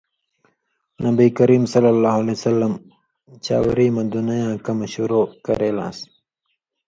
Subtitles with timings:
[1.03, 2.73] نبی کریم صلی اللہ علیہ وسلم
[3.45, 5.99] چاؤری مہ دُنَیں یاں کمہۡ شروع کرے لان٘س؛